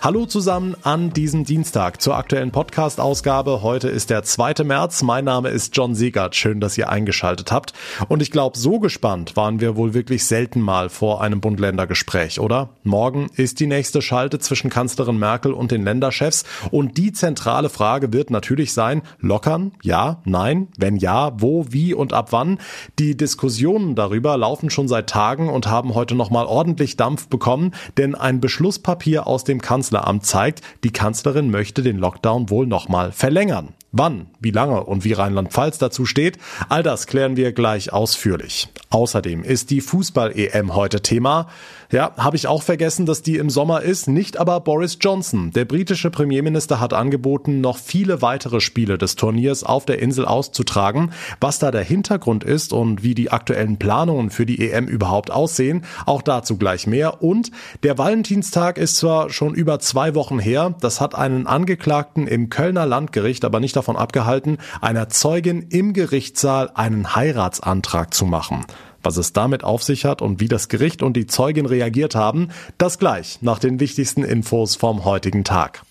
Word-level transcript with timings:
Hallo 0.00 0.26
zusammen 0.26 0.76
an 0.84 1.12
diesem 1.12 1.42
Dienstag 1.42 2.00
zur 2.00 2.16
aktuellen 2.16 2.52
Podcast-Ausgabe. 2.52 3.62
Heute 3.62 3.88
ist 3.88 4.10
der 4.10 4.22
2. 4.22 4.62
März. 4.62 5.02
Mein 5.02 5.24
Name 5.24 5.48
ist 5.48 5.76
John 5.76 5.96
Segert. 5.96 6.36
Schön, 6.36 6.60
dass 6.60 6.78
ihr 6.78 6.88
eingeschaltet 6.88 7.50
habt. 7.50 7.72
Und 8.06 8.22
ich 8.22 8.30
glaube, 8.30 8.56
so 8.56 8.78
gespannt 8.78 9.34
waren 9.34 9.58
wir 9.58 9.74
wohl 9.74 9.94
wirklich 9.94 10.24
selten 10.24 10.60
mal 10.60 10.88
vor 10.88 11.20
einem 11.20 11.40
Bund-Länder-Gespräch, 11.40 12.38
oder? 12.38 12.68
Morgen 12.84 13.26
ist 13.34 13.58
die 13.58 13.66
nächste 13.66 14.00
Schalte 14.00 14.38
zwischen 14.38 14.70
Kanzlerin 14.70 15.18
Merkel 15.18 15.52
und 15.52 15.72
den 15.72 15.82
Länderchefs. 15.82 16.44
Und 16.70 16.96
die 16.96 17.10
zentrale 17.12 17.68
Frage 17.68 18.12
wird 18.12 18.30
natürlich 18.30 18.72
sein, 18.74 19.02
lockern? 19.18 19.72
Ja? 19.82 20.22
Nein? 20.24 20.68
Wenn 20.78 20.94
ja, 20.96 21.32
wo, 21.40 21.66
wie 21.70 21.92
und 21.92 22.12
ab 22.12 22.28
wann? 22.30 22.60
Die 23.00 23.16
Diskussionen 23.16 23.96
darüber 23.96 24.36
laufen 24.36 24.70
schon 24.70 24.86
seit 24.86 25.10
Tagen 25.10 25.48
und 25.48 25.66
haben 25.66 25.96
heute 25.96 26.14
nochmal 26.14 26.46
ordentlich 26.46 26.96
Dampf 26.96 27.26
bekommen, 27.26 27.74
denn 27.96 28.14
ein 28.14 28.40
Beschlusspapier 28.40 29.26
aus 29.26 29.42
dem 29.42 29.60
Kanzleramt 29.60 29.87
Kanzleramt 29.88 30.26
zeigt, 30.26 30.60
die 30.84 30.90
Kanzlerin 30.90 31.50
möchte 31.50 31.82
den 31.82 31.96
Lockdown 31.96 32.50
wohl 32.50 32.66
nochmal 32.66 33.10
verlängern. 33.10 33.72
Wann, 33.90 34.26
wie 34.38 34.50
lange 34.50 34.84
und 34.84 35.04
wie 35.04 35.14
Rheinland-Pfalz 35.14 35.78
dazu 35.78 36.04
steht, 36.04 36.36
all 36.68 36.82
das 36.82 37.06
klären 37.06 37.38
wir 37.38 37.52
gleich 37.52 37.90
ausführlich. 37.90 38.68
Außerdem 38.90 39.42
ist 39.42 39.70
die 39.70 39.80
Fußball-EM 39.80 40.74
heute 40.74 41.00
Thema. 41.00 41.48
Ja, 41.90 42.12
habe 42.18 42.36
ich 42.36 42.48
auch 42.48 42.62
vergessen, 42.62 43.06
dass 43.06 43.22
die 43.22 43.36
im 43.36 43.48
Sommer 43.48 43.80
ist, 43.80 44.06
nicht 44.06 44.38
aber 44.38 44.60
Boris 44.60 44.98
Johnson. 45.00 45.52
Der 45.52 45.64
britische 45.64 46.10
Premierminister 46.10 46.80
hat 46.80 46.92
angeboten, 46.92 47.62
noch 47.62 47.78
viele 47.78 48.20
weitere 48.20 48.60
Spiele 48.60 48.98
des 48.98 49.16
Turniers 49.16 49.64
auf 49.64 49.86
der 49.86 50.00
Insel 50.00 50.26
auszutragen. 50.26 51.12
Was 51.40 51.58
da 51.58 51.70
der 51.70 51.82
Hintergrund 51.82 52.44
ist 52.44 52.74
und 52.74 53.02
wie 53.02 53.14
die 53.14 53.30
aktuellen 53.30 53.78
Planungen 53.78 54.28
für 54.28 54.44
die 54.44 54.70
EM 54.70 54.86
überhaupt 54.86 55.30
aussehen, 55.30 55.86
auch 56.04 56.20
dazu 56.20 56.58
gleich 56.58 56.86
mehr. 56.86 57.22
Und 57.22 57.52
der 57.82 57.96
Valentinstag 57.96 58.76
ist 58.76 58.96
zwar 58.96 59.30
schon 59.30 59.54
über 59.54 59.78
zwei 59.78 60.14
Wochen 60.14 60.38
her, 60.38 60.74
das 60.82 61.00
hat 61.00 61.14
einen 61.14 61.46
Angeklagten 61.46 62.26
im 62.26 62.50
Kölner 62.50 62.84
Landgericht 62.84 63.46
aber 63.46 63.60
nicht 63.60 63.77
davon 63.78 63.96
abgehalten, 63.96 64.58
einer 64.80 65.08
Zeugin 65.08 65.62
im 65.70 65.92
Gerichtssaal 65.92 66.70
einen 66.74 67.14
Heiratsantrag 67.14 68.12
zu 68.12 68.26
machen. 68.26 68.66
Was 69.02 69.16
es 69.16 69.32
damit 69.32 69.64
auf 69.64 69.82
sich 69.82 70.04
hat 70.04 70.20
und 70.20 70.40
wie 70.40 70.48
das 70.48 70.68
Gericht 70.68 71.02
und 71.02 71.14
die 71.16 71.26
Zeugin 71.26 71.66
reagiert 71.66 72.14
haben, 72.14 72.48
das 72.76 72.98
gleich 72.98 73.38
nach 73.40 73.58
den 73.58 73.80
wichtigsten 73.80 74.24
Infos 74.24 74.76
vom 74.76 75.04
heutigen 75.04 75.44
Tag. 75.44 75.82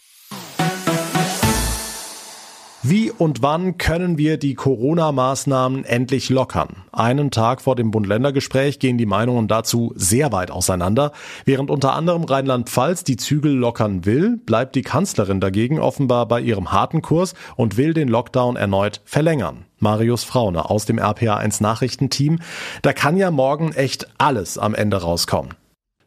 Wie 2.89 3.11
und 3.11 3.41
wann 3.41 3.77
können 3.77 4.17
wir 4.17 4.37
die 4.37 4.53
Corona-Maßnahmen 4.55 5.83
endlich 5.83 6.29
lockern? 6.29 6.83
Einen 6.93 7.31
Tag 7.31 7.59
vor 7.59 7.75
dem 7.75 7.91
Bund-Länder-Gespräch 7.91 8.79
gehen 8.79 8.97
die 8.97 9.05
Meinungen 9.05 9.49
dazu 9.49 9.91
sehr 9.97 10.31
weit 10.31 10.51
auseinander. 10.51 11.11
Während 11.43 11.69
unter 11.69 11.95
anderem 11.95 12.23
Rheinland-Pfalz 12.23 13.03
die 13.03 13.17
Zügel 13.17 13.51
lockern 13.51 14.05
will, 14.05 14.37
bleibt 14.37 14.73
die 14.75 14.83
Kanzlerin 14.83 15.41
dagegen 15.41 15.81
offenbar 15.81 16.29
bei 16.29 16.39
ihrem 16.39 16.71
harten 16.71 17.01
Kurs 17.01 17.33
und 17.57 17.75
will 17.75 17.93
den 17.93 18.07
Lockdown 18.07 18.55
erneut 18.55 19.01
verlängern. 19.03 19.65
Marius 19.79 20.23
Fraune 20.23 20.69
aus 20.69 20.85
dem 20.85 20.97
RPA1 20.97 21.61
Nachrichtenteam. 21.61 22.39
Da 22.83 22.93
kann 22.93 23.17
ja 23.17 23.31
morgen 23.31 23.73
echt 23.73 24.07
alles 24.17 24.57
am 24.57 24.73
Ende 24.73 25.01
rauskommen. 25.01 25.55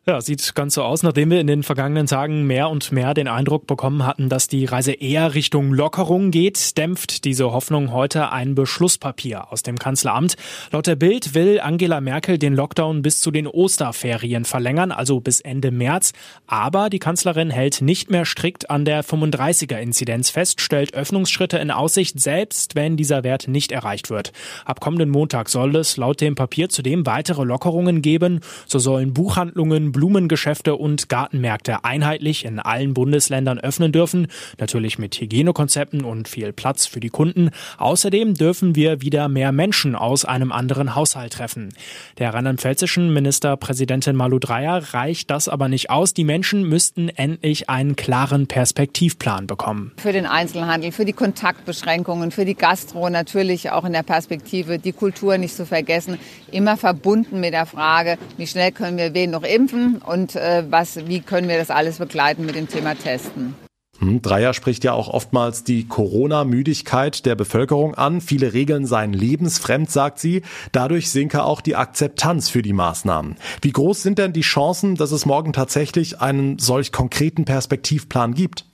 Ja, 0.06 0.18
sieht 0.22 0.54
ganz 0.54 0.76
so 0.76 0.82
aus, 0.82 1.02
nachdem 1.02 1.30
wir 1.30 1.42
in 1.42 1.46
den 1.46 1.62
vergangenen 1.62 2.06
Tagen 2.06 2.46
mehr 2.46 2.70
und 2.70 2.90
mehr 2.90 3.12
den 3.12 3.28
Eindruck 3.28 3.66
bekommen 3.66 4.06
hatten, 4.06 4.30
dass 4.30 4.48
die 4.48 4.64
Reise 4.64 4.92
eher 4.92 5.34
Richtung 5.34 5.74
Lockerung 5.74 6.30
geht, 6.30 6.78
dämpft 6.78 7.26
diese 7.26 7.52
Hoffnung 7.52 7.92
heute 7.92 8.32
ein 8.32 8.54
Beschlusspapier 8.54 9.52
aus 9.52 9.62
dem 9.62 9.78
Kanzleramt. 9.78 10.36
Laut 10.72 10.86
der 10.86 10.96
Bild 10.96 11.34
will 11.34 11.60
Angela 11.60 12.00
Merkel 12.00 12.38
den 12.38 12.54
Lockdown 12.54 13.02
bis 13.02 13.20
zu 13.20 13.30
den 13.30 13.46
Osterferien 13.46 14.46
verlängern, 14.46 14.90
also 14.90 15.20
bis 15.20 15.40
Ende 15.42 15.70
März. 15.70 16.14
Aber 16.46 16.88
die 16.88 16.98
Kanzlerin 16.98 17.50
hält 17.50 17.82
nicht 17.82 18.10
mehr 18.10 18.24
strikt 18.24 18.70
an 18.70 18.86
der 18.86 19.04
35er-Inzidenz 19.04 20.30
fest, 20.30 20.62
stellt 20.62 20.94
Öffnungsschritte 20.94 21.58
in 21.58 21.70
Aussicht, 21.70 22.18
selbst 22.18 22.74
wenn 22.74 22.96
dieser 22.96 23.22
Wert 23.22 23.48
nicht 23.48 23.70
erreicht 23.70 24.08
wird. 24.08 24.32
Ab 24.64 24.80
kommenden 24.80 25.10
Montag 25.10 25.50
soll 25.50 25.76
es 25.76 25.98
laut 25.98 26.22
dem 26.22 26.36
Papier 26.36 26.70
zudem 26.70 27.04
weitere 27.04 27.44
Lockerungen 27.44 28.00
geben. 28.00 28.40
So 28.66 28.78
sollen 28.78 29.12
Buchhandlungen 29.12 29.90
Blumengeschäfte 30.00 30.76
und 30.76 31.10
Gartenmärkte 31.10 31.84
einheitlich 31.84 32.46
in 32.46 32.58
allen 32.58 32.94
Bundesländern 32.94 33.58
öffnen 33.58 33.92
dürfen, 33.92 34.28
natürlich 34.58 34.98
mit 34.98 35.14
Hygienekonzepten 35.20 36.04
und 36.06 36.26
viel 36.26 36.54
Platz 36.54 36.86
für 36.86 37.00
die 37.00 37.10
Kunden. 37.10 37.50
Außerdem 37.76 38.32
dürfen 38.32 38.74
wir 38.74 39.02
wieder 39.02 39.28
mehr 39.28 39.52
Menschen 39.52 39.94
aus 39.94 40.24
einem 40.24 40.52
anderen 40.52 40.94
Haushalt 40.94 41.34
treffen. 41.34 41.74
Der 42.16 42.32
rheinland-pfälzischen 42.32 43.12
Ministerpräsidentin 43.12 44.16
Malu 44.16 44.38
Dreyer 44.38 44.94
reicht 44.94 45.30
das 45.30 45.50
aber 45.50 45.68
nicht 45.68 45.90
aus. 45.90 46.14
Die 46.14 46.24
Menschen 46.24 46.62
müssten 46.62 47.10
endlich 47.10 47.68
einen 47.68 47.94
klaren 47.94 48.46
Perspektivplan 48.46 49.46
bekommen. 49.46 49.92
Für 49.98 50.12
den 50.12 50.24
Einzelhandel, 50.24 50.92
für 50.92 51.04
die 51.04 51.12
Kontaktbeschränkungen, 51.12 52.30
für 52.30 52.46
die 52.46 52.54
Gastro 52.54 53.10
natürlich 53.10 53.70
auch 53.70 53.84
in 53.84 53.92
der 53.92 54.02
Perspektive, 54.02 54.78
die 54.78 54.92
Kultur 54.92 55.36
nicht 55.36 55.54
zu 55.54 55.66
vergessen, 55.66 56.16
immer 56.50 56.78
verbunden 56.78 57.38
mit 57.38 57.52
der 57.52 57.66
Frage, 57.66 58.16
wie 58.38 58.46
schnell 58.46 58.72
können 58.72 58.96
wir 58.96 59.12
wen 59.12 59.30
noch 59.30 59.42
impfen 59.42 59.79
machen 59.80 60.02
und 60.02 60.36
äh, 60.36 60.64
was, 60.68 61.06
wie 61.06 61.20
können 61.20 61.48
wir 61.48 61.58
das 61.58 61.70
alles 61.70 61.98
begleiten 61.98 62.46
mit 62.46 62.54
dem 62.54 62.68
Thema 62.68 62.94
Testen. 62.94 63.54
Hm, 63.98 64.22
Dreier 64.22 64.54
spricht 64.54 64.82
ja 64.84 64.94
auch 64.94 65.08
oftmals 65.08 65.62
die 65.62 65.86
Corona-Müdigkeit 65.86 67.26
der 67.26 67.34
Bevölkerung 67.34 67.94
an. 67.94 68.22
Viele 68.22 68.54
Regeln 68.54 68.86
seien 68.86 69.12
lebensfremd, 69.12 69.90
sagt 69.90 70.18
sie. 70.18 70.42
Dadurch 70.72 71.10
sinke 71.10 71.44
auch 71.44 71.60
die 71.60 71.76
Akzeptanz 71.76 72.48
für 72.48 72.62
die 72.62 72.72
Maßnahmen. 72.72 73.36
Wie 73.60 73.72
groß 73.72 74.02
sind 74.02 74.18
denn 74.18 74.32
die 74.32 74.40
Chancen, 74.40 74.94
dass 74.94 75.12
es 75.12 75.26
morgen 75.26 75.52
tatsächlich 75.52 76.20
einen 76.20 76.58
solch 76.58 76.92
konkreten 76.92 77.44
Perspektivplan 77.44 78.32
gibt? 78.32 78.64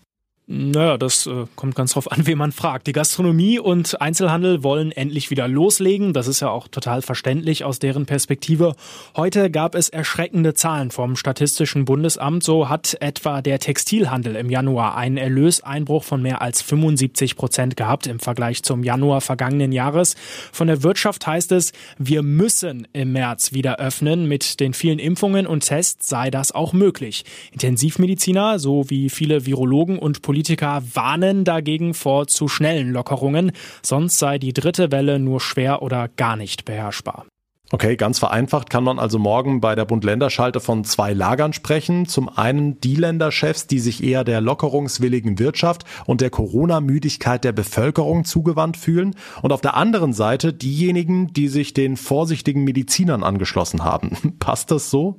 Naja, 0.49 0.97
das 0.97 1.27
äh, 1.27 1.47
kommt 1.57 1.75
ganz 1.75 1.95
drauf 1.95 2.12
an, 2.12 2.21
wen 2.27 2.39
man 2.39 2.53
fragt. 2.53 2.87
Die 2.87 2.93
Gastronomie 2.93 3.59
und 3.59 4.01
Einzelhandel 4.01 4.62
wollen 4.62 4.93
endlich 4.93 5.31
wieder 5.31 5.49
loslegen. 5.49 6.12
Das 6.12 6.29
ist 6.29 6.39
ja 6.39 6.51
auch 6.51 6.69
total 6.69 7.03
verständlich 7.03 7.65
aus 7.65 7.81
deren 7.81 8.07
Perspektive. 8.07 8.77
Heute 9.17 9.51
gab 9.51 9.75
es 9.75 9.89
erschreckende 9.89 10.55
Zahlen 10.55 10.93
vom 10.93 11.17
Statistischen 11.17 11.85
Bundesamt. 11.85 12.45
So 12.45 12.69
hat 12.69 12.97
etwa 13.01 13.43
der 13.43 13.59
Textilhandel 13.59 14.37
im 14.37 14.49
Januar 14.49 14.97
einen 14.97 15.17
Erlöseinbruch 15.17 16.05
von 16.05 16.23
mehr 16.23 16.41
als 16.43 16.62
75 16.62 17.35
Prozent 17.35 17.77
gehabt 17.77 18.06
im 18.06 18.21
Vergleich 18.21 18.62
zum 18.62 18.85
Januar 18.85 19.23
vergangenen 19.23 19.73
Jahres. 19.73 20.15
Von 20.53 20.69
der 20.69 20.85
Wirtschaft 20.85 21.27
heißt 21.27 21.51
es, 21.51 21.73
wir 21.99 22.23
müssen 22.23 22.87
im 22.93 23.11
März 23.11 23.53
wieder 23.53 23.81
öffnen. 23.81 24.29
Mit 24.29 24.61
den 24.61 24.75
vielen 24.75 25.01
Impfungen 25.01 25.49
und 25.49 25.67
Tests 25.67 26.09
sei 26.09 26.31
das 26.31 26.53
auch 26.53 26.73
möglich. 26.73 27.25
Intensivmediziner 27.51 28.61
sowie 28.61 29.11
viele 29.11 29.45
Virologen 29.45 29.99
und 29.99 30.23
Politiker 30.23 30.36
Politiker 30.37 30.83
warnen 30.93 31.45
dagegen 31.45 31.95
vor 31.95 32.27
zu 32.27 32.47
schnellen 32.47 32.93
Lockerungen, 32.93 33.53
sonst 33.83 34.19
sei 34.19 34.39
die 34.39 34.53
dritte 34.53 34.93
Welle 34.93 35.19
nur 35.19 35.41
schwer 35.41 35.81
oder 35.81 36.09
gar 36.09 36.37
nicht 36.37 36.67
beherrschbar. 36.67 37.25
Okay, 37.71 37.97
ganz 37.97 38.19
vereinfacht 38.19 38.69
kann 38.69 38.85
man 38.85 38.99
also 38.99 39.19
morgen 39.19 39.63
bei 39.63 39.75
der 39.75 39.87
Bund-Länder-Schalte 39.87 40.61
von 40.61 40.85
zwei 40.85 41.15
Lagern 41.15 41.55
sprechen. 41.55 42.05
Zum 42.05 42.29
einen 42.29 42.79
die 42.83 42.97
Länderchefs, 42.97 43.67
die 43.67 43.79
sich 43.79 44.05
eher 44.05 44.25
der 44.25 44.43
lockerungswilligen 44.43 45.39
Wirtschaft 45.39 45.85
und 46.05 46.21
der 46.21 46.29
Corona-Müdigkeit 46.29 47.43
der 47.43 47.53
Bevölkerung 47.53 48.27
zugewandt 48.27 48.77
fühlen. 48.77 49.17
Und 49.41 49.55
auf 49.55 49.63
der 49.63 49.75
anderen 49.75 50.13
Seite 50.13 50.53
diejenigen, 50.53 51.33
die 51.33 51.49
sich 51.49 51.73
den 51.73 51.97
vorsichtigen 51.97 52.63
Medizinern 52.63 53.25
angeschlossen 53.25 53.85
haben. 53.85 54.35
Passt 54.39 54.71
das 54.71 54.91
so? 54.91 55.19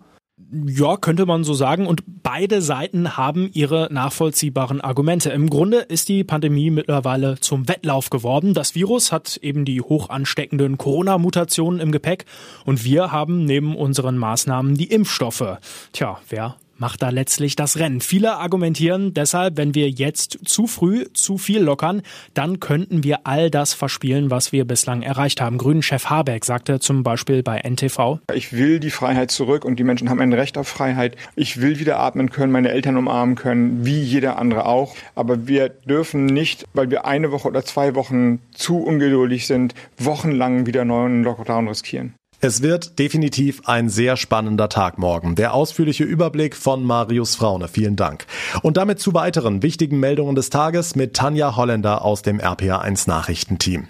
Ja, 0.52 0.96
könnte 0.96 1.26
man 1.26 1.44
so 1.44 1.54
sagen. 1.54 1.88
Und 1.88 2.04
beide 2.24 2.62
Seiten 2.62 3.18
haben 3.18 3.50
ihre 3.54 3.90
nachvollziehbaren 3.92 4.80
Argumente. 4.80 5.30
Im 5.30 5.50
Grunde 5.50 5.80
ist 5.80 6.08
die 6.08 6.24
Pandemie 6.24 6.70
mittlerweile 6.70 7.40
zum 7.40 7.68
Wettlauf 7.68 8.10
geworden. 8.10 8.54
Das 8.54 8.74
Virus 8.74 9.12
hat 9.12 9.38
eben 9.38 9.66
die 9.66 9.82
hoch 9.82 10.10
ansteckenden 10.10 10.78
Corona-Mutationen 10.78 11.82
im 11.82 11.92
Gepäck 11.92 12.26
und 12.66 12.86
wir 12.86 13.12
haben 13.12 13.44
neben 13.44 13.76
unseren 13.76 14.18
Maßnahmen 14.18 14.76
die 14.76 14.88
Impfstoffe. 14.88 15.58
Tja, 15.92 16.20
wer 16.30 16.56
macht 16.78 17.02
da 17.02 17.10
letztlich 17.10 17.56
das 17.56 17.78
Rennen. 17.78 18.02
Viele 18.02 18.38
argumentieren 18.38 19.14
deshalb, 19.14 19.58
wenn 19.58 19.76
wir 19.76 19.90
jetzt 19.90 20.40
zu 20.46 20.68
früh 20.68 21.06
zu 21.14 21.38
viel 21.38 21.62
lockern, 21.62 22.02
dann 22.34 22.60
könnten 22.60 23.04
wir 23.04 23.26
all 23.26 23.50
das 23.50 23.74
verspielen, 23.74 24.32
was 24.32 24.52
wir 24.52 24.66
bislang 24.66 25.02
erreicht 25.02 25.42
haben. 25.42 25.58
Grünen-Chef 25.58 26.10
Habeck 26.10 26.46
sagte 26.46 26.80
zum 26.80 27.04
Beispiel 27.04 27.44
bei 27.44 27.60
NTV. 27.60 28.20
Ich 28.34 28.54
will 28.54 28.80
die 28.80 28.92
Freiheit 28.92 29.32
zurück 29.32 29.66
und 29.66 29.78
die 29.78 29.84
Menschen 29.84 30.10
haben 30.10 30.22
ein 30.22 30.34
Recht 30.34 30.58
auf 30.58 30.68
Freiheit. 30.68 31.16
Ich 31.36 31.62
will 31.62 31.80
wieder 31.80 32.00
atmen 32.00 32.30
können, 32.30 32.52
meine 32.52 32.70
Eltern 32.70 32.98
umarmen 32.98 33.36
können, 33.36 33.86
wie 33.86 34.02
jeder 34.02 34.38
andere 34.38 34.66
auch. 34.66 34.96
Aber 35.16 35.48
wir 35.48 35.70
dürfen 35.70 36.26
nicht, 36.26 36.66
weil 36.74 36.90
wir 36.90 37.06
eine 37.06 37.32
Woche 37.32 37.48
oder 37.48 37.64
zwei 37.64 37.96
Wochen 37.96 38.40
zu 38.54 38.78
ungeduldig 38.78 39.48
sind, 39.48 39.74
wochenlang 39.98 40.66
wieder 40.66 40.86
neuen 40.86 41.24
Lockdown 41.24 41.68
riskieren. 41.68 42.17
Es 42.40 42.62
wird 42.62 43.00
definitiv 43.00 43.64
ein 43.66 43.90
sehr 43.90 44.16
spannender 44.16 44.70
Tag 44.70 45.00
morgen. 45.00 45.34
Der 45.34 45.56
ausführliche 45.56 46.04
Überblick 46.04 46.56
von 46.56 46.84
Marius 46.84 47.36
Fraune. 47.36 47.68
Vielen 47.68 47.96
Dank. 47.96 48.28
Und 48.62 48.78
damit 48.78 49.00
zu 49.00 49.16
weiteren 49.16 49.64
wichtigen 49.64 50.00
Meldungen 50.00 50.36
des 50.36 50.52
Tages 50.52 50.96
mit 50.96 51.16
Tanja 51.16 51.56
Holländer 51.56 52.06
aus 52.06 52.22
dem 52.22 52.40
RPA1 52.40 53.10
Nachrichtenteam. 53.10 53.88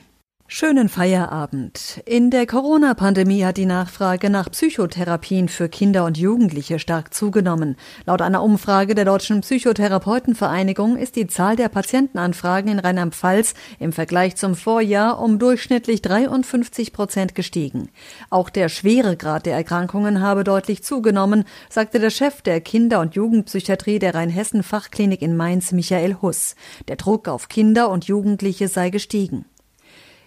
Schönen 0.49 0.87
Feierabend. 0.87 2.01
In 2.05 2.31
der 2.31 2.47
Corona-Pandemie 2.47 3.43
hat 3.43 3.57
die 3.57 3.65
Nachfrage 3.65 4.29
nach 4.29 4.49
Psychotherapien 4.49 5.49
für 5.49 5.67
Kinder 5.67 6.05
und 6.05 6.17
Jugendliche 6.17 6.79
stark 6.79 7.13
zugenommen. 7.13 7.75
Laut 8.05 8.21
einer 8.21 8.41
Umfrage 8.41 8.95
der 8.95 9.03
Deutschen 9.03 9.41
Psychotherapeutenvereinigung 9.41 10.95
ist 10.95 11.17
die 11.17 11.27
Zahl 11.27 11.57
der 11.57 11.67
Patientenanfragen 11.67 12.71
in 12.71 12.79
Rheinland-Pfalz 12.79 13.55
im 13.77 13.91
Vergleich 13.91 14.37
zum 14.37 14.55
Vorjahr 14.55 15.19
um 15.19 15.37
durchschnittlich 15.37 16.01
53 16.01 16.93
Prozent 16.93 17.35
gestiegen. 17.35 17.89
Auch 18.29 18.49
der 18.49 18.69
Schweregrad 18.69 19.45
der 19.45 19.55
Erkrankungen 19.55 20.21
habe 20.21 20.45
deutlich 20.45 20.81
zugenommen, 20.81 21.43
sagte 21.69 21.99
der 21.99 22.09
Chef 22.09 22.41
der 22.41 22.61
Kinder- 22.61 23.01
und 23.01 23.15
Jugendpsychiatrie 23.15 23.99
der 23.99 24.15
Rheinhessen-Fachklinik 24.15 25.21
in 25.21 25.35
Mainz, 25.35 25.73
Michael 25.73 26.15
Huss. 26.21 26.55
Der 26.87 26.95
Druck 26.95 27.27
auf 27.27 27.49
Kinder 27.49 27.89
und 27.89 28.05
Jugendliche 28.05 28.69
sei 28.69 28.91
gestiegen. 28.91 29.43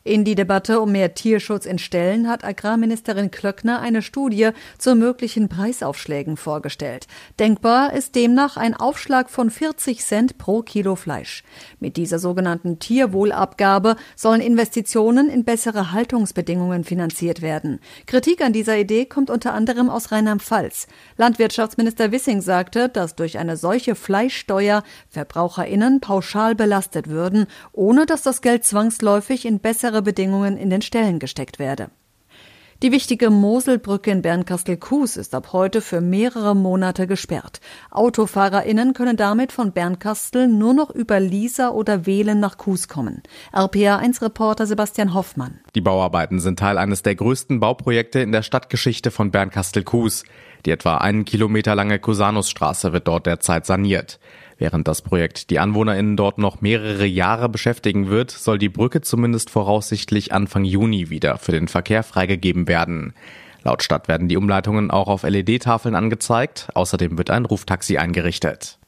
In 0.02 0.24
die 0.24 0.34
Debatte 0.34 0.80
um 0.80 0.92
mehr 0.92 1.12
Tierschutz 1.12 1.66
in 1.66 1.78
Ställen 1.78 2.26
hat 2.26 2.42
Agrarministerin 2.42 3.30
Klöckner 3.30 3.80
eine 3.80 4.00
Studie 4.00 4.48
zu 4.78 4.94
möglichen 4.94 5.50
Preisaufschlägen 5.50 6.38
vorgestellt. 6.38 7.06
Denkbar 7.38 7.92
ist 7.92 8.14
demnach 8.14 8.56
ein 8.56 8.74
Aufschlag 8.74 9.28
von 9.28 9.50
40 9.50 10.02
Cent 10.02 10.38
pro 10.38 10.62
Kilo 10.62 10.96
Fleisch. 10.96 11.44
Mit 11.80 11.98
dieser 11.98 12.18
sogenannten 12.18 12.78
Tierwohlabgabe 12.78 13.96
sollen 14.16 14.40
Investitionen 14.40 15.28
in 15.28 15.44
bessere 15.44 15.92
Haltungsbedingungen 15.92 16.84
finanziert 16.84 17.42
werden. 17.42 17.78
Kritik 18.06 18.40
an 18.40 18.54
dieser 18.54 18.78
Idee 18.78 19.04
kommt 19.04 19.28
unter 19.28 19.52
anderem 19.52 19.90
aus 19.90 20.12
Rheinland-Pfalz. 20.12 20.86
Landwirtschaftsminister 21.18 22.10
Wissing 22.10 22.40
sagte, 22.40 22.88
dass 22.88 23.16
durch 23.16 23.36
eine 23.36 23.58
solche 23.58 23.94
Fleischsteuer 23.94 24.82
VerbraucherInnen 25.10 26.00
pauschal 26.00 26.54
belastet 26.54 27.10
würden, 27.10 27.46
ohne 27.72 28.06
dass 28.06 28.22
das 28.22 28.40
Geld 28.40 28.64
zwangsläufig 28.64 29.44
in 29.44 29.58
bessere 29.58 29.89
bessere 29.90 30.02
Bedingungen 30.02 30.56
in 30.56 30.70
den 30.70 30.82
Ställen 30.82 31.18
gesteckt 31.18 31.58
werde. 31.58 31.90
Die 32.82 32.92
wichtige 32.92 33.28
Moselbrücke 33.28 34.10
in 34.10 34.22
Bernkastel-Kues 34.22 35.18
ist 35.18 35.34
ab 35.34 35.52
heute 35.52 35.82
für 35.82 36.00
mehrere 36.00 36.56
Monate 36.56 37.06
gesperrt. 37.06 37.60
AutofahrerInnen 37.90 38.94
können 38.94 39.18
damit 39.18 39.52
von 39.52 39.72
Bernkastel 39.72 40.48
nur 40.48 40.72
noch 40.72 40.88
über 40.90 41.20
Liesa 41.20 41.70
oder 41.70 42.06
Wählen 42.06 42.40
nach 42.40 42.56
Kues 42.56 42.88
kommen. 42.88 43.22
RPA1-Reporter 43.52 44.64
Sebastian 44.64 45.12
Hoffmann. 45.12 45.60
Die 45.74 45.82
Bauarbeiten 45.82 46.40
sind 46.40 46.58
Teil 46.58 46.78
eines 46.78 47.02
der 47.02 47.16
größten 47.16 47.60
Bauprojekte 47.60 48.20
in 48.20 48.32
der 48.32 48.42
Stadtgeschichte 48.42 49.10
von 49.10 49.30
Bernkastel-Kues. 49.30 50.24
Die 50.64 50.70
etwa 50.70 50.98
einen 50.98 51.26
Kilometer 51.26 51.74
lange 51.74 51.98
Cusanusstraße 51.98 52.94
wird 52.94 53.08
dort 53.08 53.26
derzeit 53.26 53.66
saniert. 53.66 54.20
Während 54.60 54.86
das 54.86 55.00
Projekt 55.00 55.48
die 55.48 55.58
AnwohnerInnen 55.58 56.18
dort 56.18 56.36
noch 56.36 56.60
mehrere 56.60 57.06
Jahre 57.06 57.48
beschäftigen 57.48 58.10
wird, 58.10 58.30
soll 58.30 58.58
die 58.58 58.68
Brücke 58.68 59.00
zumindest 59.00 59.48
voraussichtlich 59.48 60.34
Anfang 60.34 60.64
Juni 60.64 61.08
wieder 61.08 61.38
für 61.38 61.52
den 61.52 61.66
Verkehr 61.66 62.02
freigegeben 62.02 62.68
werden. 62.68 63.14
Laut 63.64 63.82
Stadt 63.82 64.06
werden 64.06 64.28
die 64.28 64.36
Umleitungen 64.36 64.90
auch 64.90 65.08
auf 65.08 65.22
LED-Tafeln 65.22 65.94
angezeigt. 65.94 66.68
Außerdem 66.74 67.16
wird 67.16 67.30
ein 67.30 67.46
Ruftaxi 67.46 67.96
eingerichtet. 67.96 68.78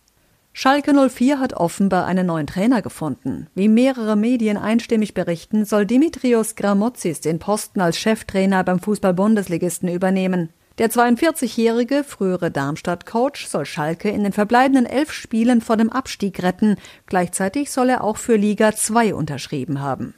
Schalke 0.53 0.93
04 0.93 1.41
hat 1.41 1.55
offenbar 1.55 2.05
einen 2.05 2.27
neuen 2.27 2.47
Trainer 2.47 2.83
gefunden. 2.83 3.47
Wie 3.55 3.69
mehrere 3.69 4.15
Medien 4.15 4.59
einstimmig 4.59 5.15
berichten, 5.15 5.65
soll 5.65 5.87
Dimitrios 5.87 6.55
Gramotzis 6.55 7.23
den 7.23 7.39
Posten 7.39 7.81
als 7.81 7.97
Cheftrainer 7.97 8.63
beim 8.63 8.79
Fußball-Bundesligisten 8.79 9.89
übernehmen. 9.89 10.51
Der 10.79 10.91
42-jährige 10.91 12.05
frühere 12.05 12.51
Darmstadt-Coach 12.51 13.47
soll 13.47 13.67
Schalke 13.67 14.09
in 14.09 14.23
den 14.25 14.33
verbleibenden 14.33 14.87
elf 14.87 15.13
Spielen 15.13 15.61
vor 15.61 15.77
dem 15.77 15.91
Abstieg 15.91 16.43
retten. 16.43 16.77
Gleichzeitig 17.07 17.71
soll 17.71 17.91
er 17.91 18.05
auch 18.05 18.17
für 18.17 18.37
Liga 18.37 18.75
2 18.75 19.15
unterschrieben 19.15 19.81
haben. 19.81 20.15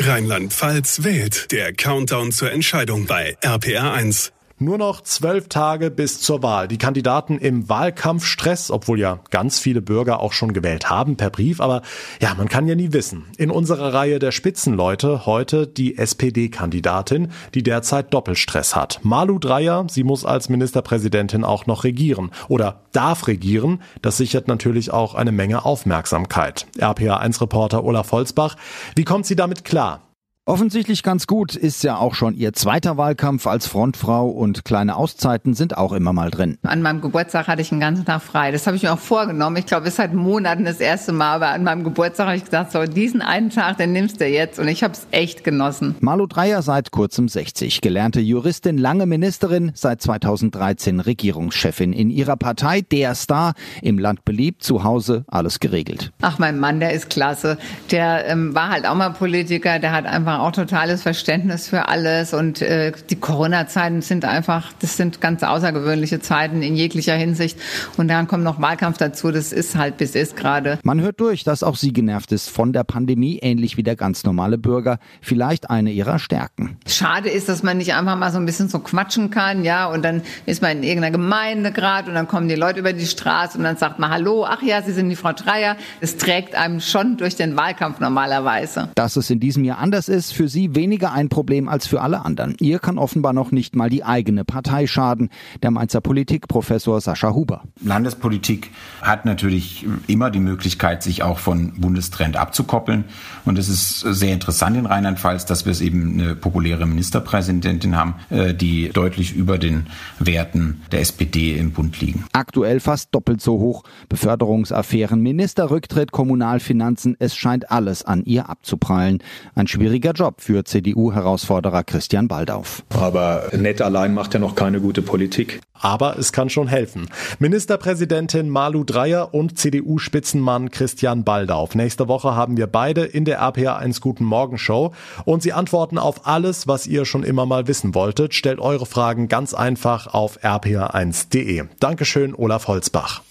Rheinland-Pfalz 0.00 1.02
wählt. 1.04 1.52
Der 1.52 1.74
Countdown 1.74 2.32
zur 2.32 2.50
Entscheidung 2.50 3.06
bei 3.06 3.36
RPR 3.42 3.92
1. 3.92 4.32
Nur 4.60 4.76
noch 4.76 5.02
zwölf 5.02 5.48
Tage 5.48 5.88
bis 5.88 6.20
zur 6.20 6.42
Wahl. 6.42 6.66
Die 6.66 6.78
Kandidaten 6.78 7.38
im 7.38 7.68
Wahlkampfstress, 7.68 8.72
obwohl 8.72 8.98
ja 8.98 9.20
ganz 9.30 9.60
viele 9.60 9.80
Bürger 9.80 10.18
auch 10.18 10.32
schon 10.32 10.52
gewählt 10.52 10.90
haben 10.90 11.16
per 11.16 11.30
Brief. 11.30 11.60
Aber 11.60 11.82
ja, 12.20 12.34
man 12.34 12.48
kann 12.48 12.66
ja 12.66 12.74
nie 12.74 12.92
wissen. 12.92 13.26
In 13.36 13.52
unserer 13.52 13.94
Reihe 13.94 14.18
der 14.18 14.32
Spitzenleute 14.32 15.26
heute 15.26 15.68
die 15.68 15.96
SPD-Kandidatin, 15.96 17.30
die 17.54 17.62
derzeit 17.62 18.12
Doppelstress 18.12 18.74
hat. 18.74 18.98
Malu 19.04 19.38
Dreyer, 19.38 19.86
sie 19.88 20.02
muss 20.02 20.24
als 20.24 20.48
Ministerpräsidentin 20.48 21.44
auch 21.44 21.66
noch 21.66 21.84
regieren 21.84 22.32
oder 22.48 22.80
darf 22.90 23.28
regieren. 23.28 23.80
Das 24.02 24.16
sichert 24.16 24.48
natürlich 24.48 24.92
auch 24.92 25.14
eine 25.14 25.30
Menge 25.30 25.64
Aufmerksamkeit. 25.64 26.66
RPA1-Reporter 26.78 27.84
Olaf 27.84 28.10
Holzbach, 28.10 28.56
wie 28.96 29.04
kommt 29.04 29.24
sie 29.24 29.36
damit 29.36 29.64
klar? 29.64 30.07
Offensichtlich 30.48 31.02
ganz 31.02 31.26
gut 31.26 31.54
ist 31.54 31.84
ja 31.84 31.98
auch 31.98 32.14
schon 32.14 32.34
ihr 32.34 32.54
zweiter 32.54 32.96
Wahlkampf 32.96 33.46
als 33.46 33.66
Frontfrau 33.66 34.30
und 34.30 34.64
kleine 34.64 34.96
Auszeiten 34.96 35.52
sind 35.52 35.76
auch 35.76 35.92
immer 35.92 36.14
mal 36.14 36.30
drin. 36.30 36.56
An 36.62 36.80
meinem 36.80 37.02
Geburtstag 37.02 37.48
hatte 37.48 37.60
ich 37.60 37.70
einen 37.70 37.82
ganzen 37.82 38.06
Tag 38.06 38.22
frei. 38.22 38.50
Das 38.50 38.66
habe 38.66 38.74
ich 38.74 38.82
mir 38.82 38.94
auch 38.94 38.98
vorgenommen. 38.98 39.56
Ich 39.58 39.66
glaube, 39.66 39.82
es 39.82 39.90
ist 39.90 39.96
seit 39.96 40.14
Monaten 40.14 40.64
das 40.64 40.80
erste 40.80 41.12
Mal, 41.12 41.34
aber 41.34 41.48
an 41.48 41.64
meinem 41.64 41.84
Geburtstag 41.84 42.28
habe 42.28 42.38
ich 42.38 42.46
gesagt, 42.46 42.72
so 42.72 42.82
diesen 42.84 43.20
einen 43.20 43.50
Tag, 43.50 43.76
den 43.76 43.92
nimmst 43.92 44.22
du 44.22 44.26
jetzt 44.26 44.58
und 44.58 44.68
ich 44.68 44.82
habe 44.82 44.94
es 44.94 45.06
echt 45.10 45.44
genossen. 45.44 45.96
Malu 46.00 46.26
Dreyer 46.26 46.62
seit 46.62 46.92
kurzem 46.92 47.28
60, 47.28 47.82
gelernte 47.82 48.20
Juristin, 48.20 48.78
lange 48.78 49.04
Ministerin, 49.04 49.72
seit 49.74 50.00
2013 50.00 51.00
Regierungschefin 51.00 51.92
in 51.92 52.08
ihrer 52.08 52.38
Partei, 52.38 52.80
der 52.80 53.14
Star, 53.16 53.52
im 53.82 53.98
Land 53.98 54.24
beliebt, 54.24 54.62
zu 54.62 54.82
Hause 54.82 55.26
alles 55.28 55.60
geregelt. 55.60 56.10
Ach, 56.22 56.38
mein 56.38 56.58
Mann, 56.58 56.80
der 56.80 56.94
ist 56.94 57.10
klasse. 57.10 57.58
Der 57.90 58.26
ähm, 58.26 58.54
war 58.54 58.70
halt 58.70 58.86
auch 58.86 58.94
mal 58.94 59.10
Politiker, 59.10 59.78
der 59.78 59.92
hat 59.92 60.06
einfach 60.06 60.37
auch 60.38 60.52
totales 60.52 61.02
Verständnis 61.02 61.68
für 61.68 61.88
alles 61.88 62.34
und 62.34 62.62
äh, 62.62 62.92
die 63.10 63.16
Corona-Zeiten 63.16 64.02
sind 64.02 64.24
einfach, 64.24 64.72
das 64.80 64.96
sind 64.96 65.20
ganz 65.20 65.42
außergewöhnliche 65.42 66.20
Zeiten 66.20 66.62
in 66.62 66.76
jeglicher 66.76 67.14
Hinsicht 67.14 67.58
und 67.96 68.08
dann 68.08 68.26
kommt 68.26 68.44
noch 68.44 68.60
Wahlkampf 68.60 68.98
dazu, 68.98 69.30
das 69.30 69.52
ist 69.52 69.76
halt 69.76 69.96
bis 69.96 70.14
ist 70.14 70.36
gerade. 70.36 70.78
Man 70.82 71.00
hört 71.00 71.20
durch, 71.20 71.44
dass 71.44 71.62
auch 71.62 71.76
sie 71.76 71.92
genervt 71.92 72.32
ist 72.32 72.50
von 72.50 72.72
der 72.72 72.84
Pandemie, 72.84 73.38
ähnlich 73.42 73.76
wie 73.76 73.82
der 73.82 73.96
ganz 73.96 74.24
normale 74.24 74.58
Bürger, 74.58 74.98
vielleicht 75.20 75.70
eine 75.70 75.90
ihrer 75.90 76.18
Stärken. 76.18 76.76
Schade 76.86 77.28
ist, 77.28 77.48
dass 77.48 77.62
man 77.62 77.78
nicht 77.78 77.94
einfach 77.94 78.16
mal 78.16 78.32
so 78.32 78.38
ein 78.38 78.46
bisschen 78.46 78.68
so 78.68 78.78
quatschen 78.78 79.30
kann, 79.30 79.64
ja, 79.64 79.86
und 79.86 80.02
dann 80.04 80.22
ist 80.46 80.62
man 80.62 80.78
in 80.78 80.82
irgendeiner 80.82 81.12
Gemeinde 81.12 81.72
gerade 81.72 82.08
und 82.08 82.14
dann 82.14 82.28
kommen 82.28 82.48
die 82.48 82.54
Leute 82.54 82.80
über 82.80 82.92
die 82.92 83.06
Straße 83.06 83.58
und 83.58 83.64
dann 83.64 83.76
sagt 83.76 83.98
man 83.98 84.10
Hallo, 84.10 84.44
ach 84.44 84.62
ja, 84.62 84.82
Sie 84.82 84.92
sind 84.92 85.08
die 85.08 85.16
Frau 85.16 85.32
Dreier. 85.32 85.76
Das 86.00 86.16
trägt 86.16 86.54
einem 86.54 86.80
schon 86.80 87.16
durch 87.16 87.36
den 87.36 87.56
Wahlkampf 87.56 88.00
normalerweise. 88.00 88.90
Dass 88.94 89.16
es 89.16 89.30
in 89.30 89.40
diesem 89.40 89.64
Jahr 89.64 89.78
anders 89.78 90.08
ist, 90.08 90.27
ist 90.28 90.34
für 90.34 90.48
sie 90.48 90.74
weniger 90.74 91.12
ein 91.12 91.30
Problem 91.30 91.68
als 91.68 91.86
für 91.86 92.02
alle 92.02 92.24
anderen. 92.24 92.54
Ihr 92.60 92.78
kann 92.78 92.98
offenbar 92.98 93.32
noch 93.32 93.50
nicht 93.50 93.74
mal 93.74 93.88
die 93.88 94.04
eigene 94.04 94.44
Partei 94.44 94.86
schaden. 94.86 95.30
Der 95.62 95.70
Mainzer 95.70 96.02
Politikprofessor 96.02 97.00
Sascha 97.00 97.32
Huber. 97.32 97.62
Landespolitik 97.82 98.70
hat 99.00 99.24
natürlich 99.24 99.86
immer 100.06 100.30
die 100.30 100.40
Möglichkeit, 100.40 101.02
sich 101.02 101.22
auch 101.22 101.38
von 101.38 101.80
Bundestrend 101.80 102.36
abzukoppeln. 102.36 103.04
Und 103.46 103.58
es 103.58 103.70
ist 103.70 104.00
sehr 104.00 104.34
interessant 104.34 104.76
in 104.76 104.84
Rheinland-Pfalz, 104.84 105.46
dass 105.46 105.64
wir 105.64 105.72
es 105.72 105.80
eben 105.80 106.20
eine 106.20 106.34
populäre 106.34 106.86
Ministerpräsidentin 106.86 107.96
haben, 107.96 108.16
äh, 108.28 108.52
die 108.52 108.90
deutlich 108.90 109.34
über 109.34 109.56
den 109.56 109.86
Werten 110.18 110.82
der 110.92 111.00
SPD 111.00 111.56
im 111.56 111.70
Bund 111.70 112.00
liegen. 112.00 112.24
Aktuell 112.32 112.80
fast 112.80 113.14
doppelt 113.14 113.40
so 113.40 113.58
hoch. 113.58 113.84
Beförderungsaffären, 114.10 115.22
Ministerrücktritt, 115.22 116.12
Kommunalfinanzen, 116.12 117.16
es 117.18 117.34
scheint 117.34 117.70
alles 117.70 118.04
an 118.04 118.24
ihr 118.24 118.50
abzuprallen. 118.50 119.22
Ein 119.54 119.68
schwieriger 119.68 120.12
Job 120.18 120.40
für 120.40 120.64
CDU-Herausforderer 120.64 121.84
Christian 121.84 122.26
Baldauf. 122.26 122.82
Aber 122.90 123.50
nett 123.52 123.80
allein 123.80 124.14
macht 124.14 124.34
ja 124.34 124.40
noch 124.40 124.56
keine 124.56 124.80
gute 124.80 125.00
Politik. 125.00 125.60
Aber 125.74 126.18
es 126.18 126.32
kann 126.32 126.50
schon 126.50 126.66
helfen. 126.66 127.08
Ministerpräsidentin 127.38 128.48
Malu 128.48 128.82
Dreyer 128.82 129.32
und 129.32 129.56
CDU-Spitzenmann 129.58 130.72
Christian 130.72 131.22
Baldauf. 131.22 131.76
Nächste 131.76 132.08
Woche 132.08 132.34
haben 132.34 132.56
wir 132.56 132.66
beide 132.66 133.04
in 133.04 133.24
der 133.24 133.40
RPA1 133.40 134.00
Guten 134.00 134.24
Morgen 134.24 134.58
Show 134.58 134.92
und 135.24 135.42
sie 135.42 135.52
antworten 135.52 135.98
auf 135.98 136.26
alles, 136.26 136.66
was 136.66 136.88
ihr 136.88 137.04
schon 137.04 137.22
immer 137.22 137.46
mal 137.46 137.68
wissen 137.68 137.94
wolltet. 137.94 138.34
Stellt 138.34 138.58
eure 138.58 138.86
Fragen 138.86 139.28
ganz 139.28 139.54
einfach 139.54 140.08
auf 140.08 140.42
rpa1.de. 140.42 141.66
Dankeschön, 141.78 142.34
Olaf 142.34 142.66
Holzbach. 142.66 143.22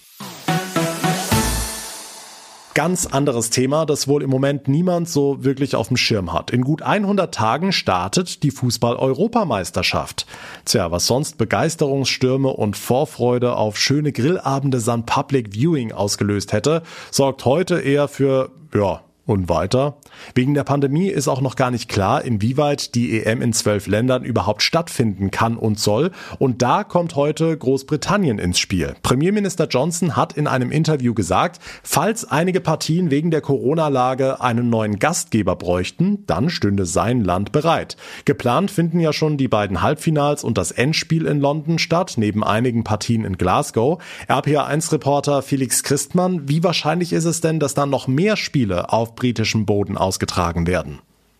Ganz 2.77 3.07
anderes 3.07 3.49
Thema, 3.49 3.87
das 3.87 4.07
wohl 4.07 4.21
im 4.21 4.29
Moment 4.29 4.67
niemand 4.67 5.09
so 5.09 5.43
wirklich 5.43 5.75
auf 5.75 5.87
dem 5.87 5.97
Schirm 5.97 6.31
hat. 6.31 6.51
In 6.51 6.61
gut 6.61 6.83
100 6.83 7.33
Tagen 7.33 7.71
startet 7.71 8.43
die 8.43 8.51
Fußball-Europameisterschaft. 8.51 10.27
Tja, 10.63 10.91
was 10.91 11.07
sonst 11.07 11.39
Begeisterungsstürme 11.39 12.49
und 12.49 12.77
Vorfreude 12.77 13.55
auf 13.55 13.79
schöne 13.79 14.11
Grillabende 14.11 14.79
samt 14.79 15.07
Public 15.07 15.53
Viewing 15.53 15.91
ausgelöst 15.91 16.53
hätte, 16.53 16.83
sorgt 17.09 17.45
heute 17.45 17.79
eher 17.79 18.07
für, 18.07 18.51
ja, 18.75 19.01
Und 19.27 19.49
weiter? 19.49 19.97
Wegen 20.35 20.53
der 20.53 20.63
Pandemie 20.63 21.09
ist 21.09 21.27
auch 21.27 21.41
noch 21.41 21.57
gar 21.57 21.69
nicht 21.69 21.89
klar, 21.89 22.23
inwieweit 22.23 22.95
die 22.95 23.21
EM 23.21 23.41
in 23.41 23.51
zwölf 23.51 23.85
Ländern 23.85 24.23
überhaupt 24.23 24.63
stattfinden 24.63 25.31
kann 25.31 25.57
und 25.57 25.77
soll. 25.77 26.11
Und 26.39 26.61
da 26.61 26.85
kommt 26.85 27.17
heute 27.17 27.57
Großbritannien 27.57 28.39
ins 28.39 28.57
Spiel. 28.57 28.95
Premierminister 29.03 29.67
Johnson 29.67 30.15
hat 30.15 30.37
in 30.37 30.47
einem 30.47 30.71
Interview 30.71 31.13
gesagt, 31.13 31.59
falls 31.83 32.23
einige 32.23 32.61
Partien 32.61 33.11
wegen 33.11 33.29
der 33.29 33.41
Corona-Lage 33.41 34.39
einen 34.39 34.69
neuen 34.69 34.97
Gastgeber 34.97 35.57
bräuchten, 35.57 36.23
dann 36.25 36.49
stünde 36.49 36.85
sein 36.85 37.21
Land 37.21 37.51
bereit. 37.51 37.97
Geplant 38.23 38.71
finden 38.71 39.01
ja 39.01 39.11
schon 39.11 39.35
die 39.35 39.49
beiden 39.49 39.81
Halbfinals 39.81 40.45
und 40.45 40.57
das 40.57 40.71
Endspiel 40.71 41.25
in 41.25 41.41
London 41.41 41.79
statt, 41.79 42.13
neben 42.15 42.45
einigen 42.45 42.85
Partien 42.85 43.25
in 43.25 43.37
Glasgow. 43.37 44.01
RPA1-Reporter 44.29 45.41
Felix 45.41 45.83
Christmann, 45.83 46.47
wie 46.47 46.63
wahrscheinlich 46.63 47.11
ist 47.11 47.25
es 47.25 47.41
denn, 47.41 47.59
dass 47.59 47.73
dann 47.73 47.89
noch 47.89 48.07
mehr 48.07 48.37
Spiele 48.37 48.93
auf 48.93 49.16
britischem 49.17 49.65
Boden 49.65 49.97
ausgetragen 49.97 50.65
werden. 50.65 50.99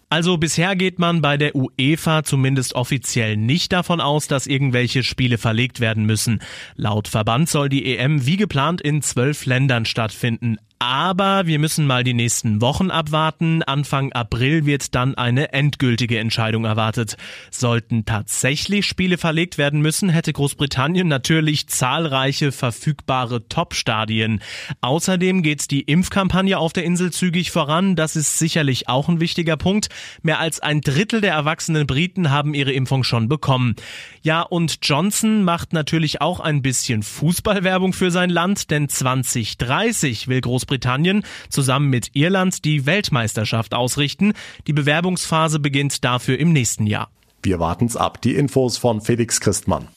Also 0.10 0.38
bisher 0.38 0.78
geht 0.78 1.00
man 1.00 1.22
bei 1.22 1.36
der 1.36 1.54
UEFA 1.54 2.24
zumindest 2.24 2.76
offiziell 2.76 3.36
nicht 3.36 3.74
davon 3.74 4.00
aus, 4.00 4.28
dass 4.28 4.48
irgendwelche 4.48 5.04
Spiele 5.04 5.38
verlegt 5.38 5.82
werden 5.82 6.06
müssen. 6.06 6.42
Laut 6.76 7.10
Verband 7.10 7.50
soll 7.50 7.68
die 7.68 7.98
EM 7.98 8.26
wie 8.26 8.38
geplant 8.38 8.80
in 8.80 9.02
zwölf 9.02 9.46
Ländern 9.46 9.84
stattfinden. 9.84 10.58
Aber 10.80 11.48
wir 11.48 11.58
müssen 11.58 11.88
mal 11.88 12.04
die 12.04 12.14
nächsten 12.14 12.62
Wochen 12.62 12.92
abwarten. 12.92 13.64
Anfang 13.64 14.14
April 14.14 14.68
wird 14.68 14.94
dann 14.94 15.16
eine 15.16 15.52
endgültige 15.52 16.20
Entscheidung 16.20 16.66
erwartet. 16.66 17.18
Sollten 17.50 18.06
tatsächlich 18.06 18.86
Spiele 18.86 19.18
verlegt 19.18 19.58
werden 19.58 19.82
müssen, 19.82 20.10
hätte 20.10 20.32
Großbritannien 20.34 21.08
natürlich 21.08 21.68
zahlreiche 21.68 22.52
verfügbare 22.52 23.48
Top-Stadien. 23.48 24.40
Außerdem 24.82 25.42
geht 25.42 25.72
die 25.72 25.82
Impfkampagne 25.82 26.60
auf 26.60 26.74
der 26.74 26.84
Insel 26.84 27.12
zügig 27.12 27.50
voran. 27.50 27.96
Das 27.96 28.16
ist 28.16 28.38
sicherlich 28.38 28.88
auch 28.88 29.10
ein 29.10 29.20
wichtiger 29.20 29.58
Punkt. 29.58 29.90
Mehr 30.22 30.40
als 30.40 30.60
ein 30.60 30.82
Drittel 30.82 31.22
der 31.22 31.34
erwachsenen 31.34 31.88
Briten 31.88 32.30
haben 32.30 32.54
ihre 32.54 32.72
Impfung 32.72 33.04
schon 33.04 33.28
bekommen. 33.28 33.76
Ja, 34.22 34.44
und 34.44 34.78
Johnson 34.84 35.44
macht 35.44 35.74
natürlich 35.74 36.22
auch 36.22 36.40
ein 36.40 36.62
bisschen 36.62 37.02
Fußballwerbung 37.02 37.94
für 37.94 38.12
sein 38.12 38.30
Land, 38.30 38.70
denn 38.70 38.90
2030 38.90 40.28
will 40.28 40.42
Großbritannien 40.42 40.67
Großbritannien 40.68 41.24
zusammen 41.50 41.90
mit 41.90 42.12
Irland 42.14 42.66
die 42.66 42.86
Weltmeisterschaft 42.86 43.74
ausrichten. 43.74 44.34
Die 44.68 44.74
Bewerbungsphase 44.74 45.60
beginnt 45.60 46.04
dafür 46.04 46.38
im 46.38 46.52
nächsten 46.52 46.86
Jahr. 46.86 47.10
Wir 47.42 47.60
warten's 47.60 47.96
ab. 47.96 48.22
Die 48.22 48.36
Infos 48.36 48.78
von 48.78 49.02
Felix 49.02 49.40
Christmann. 49.40 49.88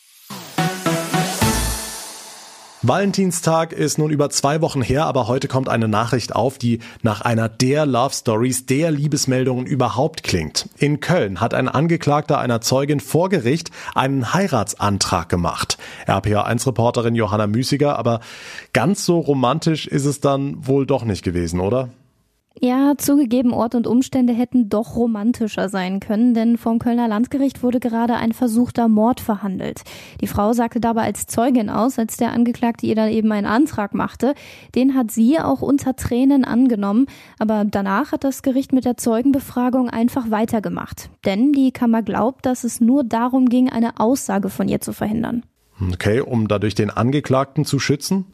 Valentinstag 2.83 3.75
ist 3.75 3.99
nun 3.99 4.11
über 4.11 4.31
zwei 4.31 4.63
Wochen 4.63 4.81
her, 4.81 5.05
aber 5.05 5.29
heute 5.29 5.49
kommt 5.49 5.69
eine 5.69 5.87
Nachricht 5.87 6.35
auf, 6.35 6.57
die 6.57 6.79
nach 7.03 7.21
einer 7.21 7.51
der 7.51 7.85
Love 7.85 8.15
Stories, 8.15 8.65
der 8.65 8.91
Liebesmeldungen 8.91 9.67
überhaupt 9.67 10.23
klingt. 10.23 10.67
In 10.79 10.99
Köln 11.01 11.43
hat 11.43 11.53
ein 11.53 11.69
Angeklagter 11.69 12.39
einer 12.39 12.63
Zeugin 12.63 13.01
vor 13.01 13.29
Gericht 13.29 13.71
einen 13.95 14.33
Heiratsantrag 14.33 15.29
gemacht. 15.29 15.77
RPA1-Reporterin 16.07 17.15
Johanna 17.15 17.49
Müßiger, 17.49 17.99
aber 17.99 18.21
ganz 18.73 19.05
so 19.05 19.19
romantisch 19.19 19.87
ist 19.87 20.07
es 20.07 20.21
dann 20.21 20.67
wohl 20.67 20.87
doch 20.87 21.05
nicht 21.05 21.23
gewesen, 21.23 21.61
oder? 21.61 21.91
Ja, 22.59 22.95
zugegeben, 22.99 23.53
Ort 23.53 23.77
und 23.77 23.87
Umstände 23.87 24.33
hätten 24.33 24.69
doch 24.69 24.97
romantischer 24.97 25.69
sein 25.69 26.01
können, 26.01 26.35
denn 26.35 26.59
vom 26.59 26.81
Kölner 26.81 27.07
Landgericht 27.07 27.63
wurde 27.63 27.79
gerade 27.79 28.17
ein 28.17 28.33
versuchter 28.33 28.89
Mord 28.89 29.21
verhandelt. 29.21 29.83
Die 30.21 30.27
Frau 30.27 30.53
sagte 30.53 30.81
dabei 30.81 31.05
als 31.05 31.27
Zeugin 31.27 31.71
aus, 31.71 31.99
als 31.99 32.17
der 32.17 32.33
Angeklagte 32.33 32.87
ihr 32.87 32.97
dann 32.97 33.09
eben 33.09 33.31
einen 33.31 33.47
Antrag 33.47 33.95
machte. 33.95 34.35
Den 34.75 34.95
hat 34.95 35.13
sie 35.13 35.39
auch 35.39 35.63
unter 35.63 35.95
Tränen 35.95 36.45
angenommen, 36.45 37.07
aber 37.39 37.65
danach 37.65 38.11
hat 38.13 38.25
das 38.25 38.43
Gericht 38.43 38.73
mit 38.73 38.85
der 38.85 38.97
Zeugenbefragung 38.97 39.89
einfach 39.89 40.31
weitergemacht. 40.31 41.09
Denn 41.25 41.53
die 41.53 41.71
Kammer 41.71 42.03
glaubt, 42.03 42.47
dass 42.47 42.65
es 42.65 42.81
nur 42.81 43.05
darum 43.05 43.49
ging, 43.49 43.71
eine 43.71 44.01
Aussage 44.01 44.51
von 44.51 44.69
ihr 44.69 44.81
zu 44.81 44.93
verhindern. 44.93 45.45
Okay, 45.93 46.21
um 46.21 46.49
dadurch 46.49 46.75
den 46.75 46.91
Angeklagten 46.91 47.65
zu 47.65 47.79
schützen? 47.79 48.27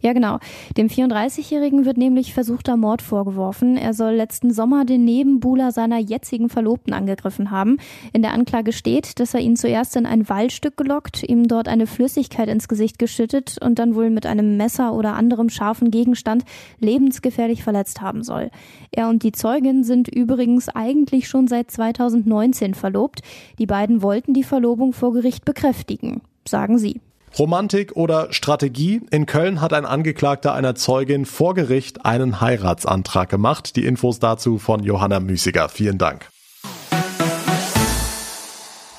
Ja, 0.00 0.12
genau. 0.12 0.38
Dem 0.76 0.88
34-Jährigen 0.88 1.84
wird 1.84 1.96
nämlich 1.96 2.34
versuchter 2.34 2.76
Mord 2.76 3.02
vorgeworfen. 3.02 3.76
Er 3.76 3.94
soll 3.94 4.12
letzten 4.12 4.52
Sommer 4.52 4.84
den 4.84 5.04
Nebenbuhler 5.04 5.72
seiner 5.72 5.98
jetzigen 5.98 6.48
Verlobten 6.48 6.92
angegriffen 6.92 7.50
haben. 7.50 7.78
In 8.12 8.22
der 8.22 8.32
Anklage 8.32 8.72
steht, 8.72 9.18
dass 9.20 9.34
er 9.34 9.40
ihn 9.40 9.56
zuerst 9.56 9.96
in 9.96 10.06
ein 10.06 10.28
Waldstück 10.28 10.76
gelockt, 10.76 11.22
ihm 11.22 11.48
dort 11.48 11.68
eine 11.68 11.86
Flüssigkeit 11.86 12.48
ins 12.48 12.68
Gesicht 12.68 12.98
geschüttet 12.98 13.56
und 13.62 13.78
dann 13.78 13.94
wohl 13.94 14.10
mit 14.10 14.26
einem 14.26 14.56
Messer 14.56 14.94
oder 14.94 15.14
anderem 15.14 15.48
scharfen 15.48 15.90
Gegenstand 15.90 16.44
lebensgefährlich 16.80 17.62
verletzt 17.62 18.00
haben 18.00 18.22
soll. 18.22 18.50
Er 18.90 19.08
und 19.08 19.22
die 19.22 19.32
Zeugin 19.32 19.84
sind 19.84 20.08
übrigens 20.08 20.68
eigentlich 20.68 21.28
schon 21.28 21.48
seit 21.48 21.70
2019 21.70 22.74
verlobt. 22.74 23.20
Die 23.58 23.66
beiden 23.66 24.02
wollten 24.02 24.34
die 24.34 24.44
Verlobung 24.44 24.92
vor 24.92 25.12
Gericht 25.12 25.44
bekräftigen, 25.44 26.22
sagen 26.46 26.78
sie. 26.78 27.00
Romantik 27.38 27.96
oder 27.96 28.32
Strategie? 28.32 29.02
In 29.10 29.26
Köln 29.26 29.60
hat 29.60 29.72
ein 29.72 29.84
Angeklagter 29.84 30.54
einer 30.54 30.74
Zeugin 30.74 31.26
vor 31.26 31.54
Gericht 31.54 32.04
einen 32.04 32.40
Heiratsantrag 32.40 33.28
gemacht. 33.28 33.76
Die 33.76 33.84
Infos 33.84 34.18
dazu 34.18 34.58
von 34.58 34.82
Johanna 34.82 35.20
Müßiger. 35.20 35.68
Vielen 35.68 35.98
Dank. 35.98 36.28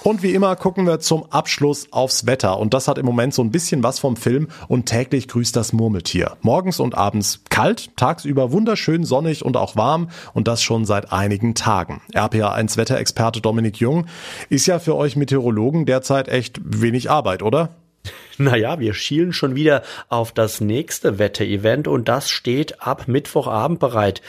Und 0.08 0.24
wie 0.24 0.34
immer 0.34 0.56
gucken 0.56 0.88
wir 0.88 1.02
zum 1.02 1.30
Abschluss 1.34 1.92
aufs 1.92 2.26
Wetter. 2.26 2.60
Und 2.60 2.74
das 2.74 2.88
hat 2.88 2.98
im 2.98 3.06
Moment 3.06 3.34
so 3.34 3.42
ein 3.42 3.52
bisschen 3.52 3.84
was 3.84 4.00
vom 4.00 4.16
Film 4.16 4.48
und 4.70 4.86
täglich 4.86 5.28
grüßt 5.28 5.54
das 5.54 5.74
Murmeltier. 5.74 6.38
Morgens 6.42 6.80
und 6.80 6.96
abends 6.96 7.42
kalt, 7.50 7.90
tagsüber 7.98 8.54
wunderschön 8.54 9.04
sonnig 9.04 9.44
und 9.44 9.58
auch 9.58 9.76
warm 9.76 10.08
und 10.34 10.48
das 10.48 10.62
schon 10.62 10.86
seit 10.86 11.12
einigen 11.12 11.56
Tagen. 11.56 12.00
RPA1 12.14 12.78
Wetterexperte 12.78 13.42
Dominik 13.42 13.82
Jung 13.82 14.06
ist 14.48 14.66
ja 14.66 14.80
für 14.80 14.96
euch 14.96 15.18
Meteorologen 15.18 15.86
derzeit 15.86 16.30
echt 16.30 16.62
wenig 16.64 17.12
Arbeit, 17.12 17.44
oder? 17.44 17.72
Naja, 18.40 18.80
wir 18.80 18.94
schielen 18.94 19.34
schon 19.34 19.56
wieder 19.56 19.82
auf 20.10 20.32
das 20.32 20.62
nächste 20.62 21.18
Wetterevent 21.18 21.88
und 21.88 22.08
das 22.08 22.30
steht 22.30 22.82
ab 22.84 23.08
Mittwochabend 23.08 23.80
bereit. 23.80 24.22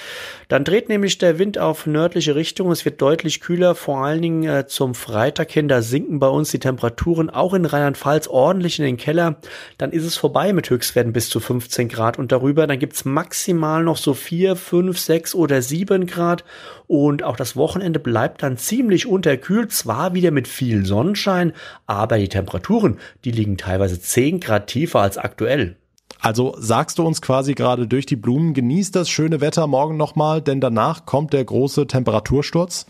Dann 0.48 0.64
dreht 0.64 0.88
nämlich 0.88 1.18
der 1.18 1.38
Wind 1.38 1.58
auf 1.58 1.86
nördliche 1.86 2.34
Richtung. 2.34 2.70
Es 2.70 2.86
wird 2.86 3.02
deutlich 3.02 3.42
kühler, 3.42 3.74
vor 3.74 3.98
allen 3.98 4.22
Dingen 4.22 4.44
äh, 4.44 4.66
zum 4.66 4.94
Freitag 4.94 5.50
hin. 5.50 5.68
Da 5.68 5.82
sinken 5.82 6.20
bei 6.20 6.28
uns 6.28 6.50
die 6.50 6.58
Temperaturen 6.58 7.28
auch 7.28 7.52
in 7.52 7.66
Rheinland-Pfalz 7.66 8.28
ordentlich 8.28 8.78
in 8.78 8.86
den 8.86 8.96
Keller. 8.96 9.36
Dann 9.76 9.92
ist 9.92 10.04
es 10.04 10.16
vorbei 10.16 10.54
mit 10.54 10.70
Höchstwerten 10.70 11.12
bis 11.12 11.28
zu 11.28 11.38
15 11.38 11.90
Grad 11.90 12.18
und 12.18 12.32
darüber. 12.32 12.66
Dann 12.66 12.78
gibt's 12.78 13.04
maximal 13.04 13.84
noch 13.84 13.98
so 13.98 14.14
4, 14.14 14.56
5, 14.56 14.98
6 14.98 15.34
oder 15.34 15.60
7 15.60 16.06
Grad. 16.06 16.44
Und 16.86 17.22
auch 17.22 17.36
das 17.36 17.54
Wochenende 17.54 17.98
bleibt 17.98 18.42
dann 18.42 18.56
ziemlich 18.56 19.06
unterkühlt. 19.06 19.70
Zwar 19.70 20.14
wieder 20.14 20.30
mit 20.30 20.48
viel 20.48 20.86
Sonnenschein, 20.86 21.52
aber 21.86 22.16
die 22.16 22.30
Temperaturen, 22.30 22.98
die 23.26 23.32
liegen 23.32 23.58
teilweise 23.68 24.00
10 24.00 24.40
Grad 24.40 24.66
tiefer 24.66 25.00
als 25.00 25.18
aktuell. 25.18 25.76
Also 26.20 26.54
sagst 26.58 26.98
du 26.98 27.06
uns 27.06 27.20
quasi 27.20 27.52
gerade 27.52 27.86
durch 27.86 28.06
die 28.06 28.16
Blumen, 28.16 28.54
genießt 28.54 28.96
das 28.96 29.10
schöne 29.10 29.42
Wetter 29.42 29.66
morgen 29.66 29.98
nochmal, 29.98 30.40
denn 30.40 30.60
danach 30.60 31.04
kommt 31.04 31.34
der 31.34 31.44
große 31.44 31.86
Temperatursturz? 31.86 32.86